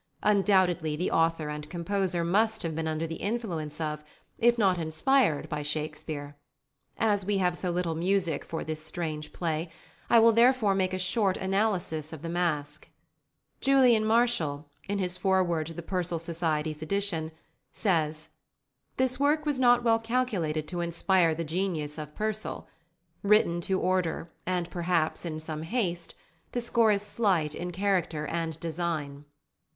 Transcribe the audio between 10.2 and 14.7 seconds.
therefore make a short analysis of the masque. Julian Marshall,